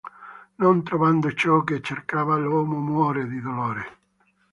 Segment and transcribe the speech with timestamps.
[0.57, 3.97] Non trovando ciò che cercava, l'uomo muore di dolore.